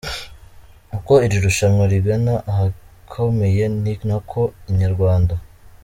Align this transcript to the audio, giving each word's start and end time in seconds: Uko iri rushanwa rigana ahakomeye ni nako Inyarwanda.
Uko 0.97 1.13
iri 1.25 1.37
rushanwa 1.45 1.83
rigana 1.91 2.33
ahakomeye 2.51 3.63
ni 3.81 3.93
nako 4.09 4.41
Inyarwanda. 4.69 5.35